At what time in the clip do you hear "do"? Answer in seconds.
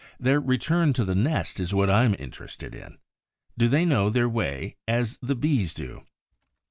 3.55-3.67, 5.75-6.07